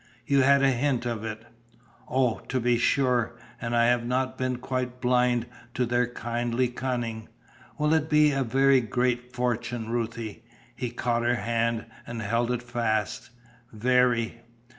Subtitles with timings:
[0.25, 1.45] You had a hint of it."
[2.07, 3.37] "Oh, to be sure.
[3.61, 7.27] And I have not been quite blind to their kindly cunning.
[7.77, 10.43] Will it be a very great fortune, Ruthie?"
[10.75, 13.29] He caught her hand, and held it fast.
[13.71, 14.41] "Very!"